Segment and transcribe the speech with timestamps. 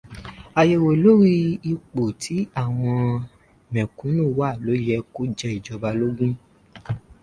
[0.59, 1.33] Àyẹ̀wò lóri
[1.71, 2.97] ipò tí àwọn
[3.73, 6.33] mẹ̀kúnù wà lo yẹ ko jẹ ìjọba lógún.